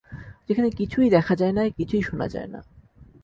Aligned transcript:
যেখানে 0.47 0.69
কিছুই 0.69 1.07
দেখা 1.09 1.33
যায় 1.35 1.51
না 1.51 1.63
কিছুই 1.69 2.01
শোনা 2.01 2.27
যায় 2.27 2.47
না। 2.47 2.59